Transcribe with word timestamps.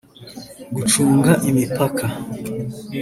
gucunga 0.75 1.31
imipaka 1.49 2.05